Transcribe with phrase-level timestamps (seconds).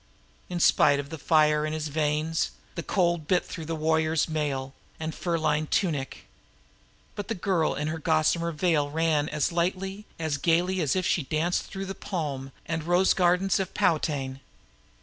[0.49, 4.73] In spite of the fire in his veins, the cold bit through the warrior's mail
[4.99, 5.39] and furs;
[7.13, 11.05] but the girl in her gossamer veil ran as lightly and as gaily as if
[11.05, 14.39] she danced through the palms and rose gardens of Poitain.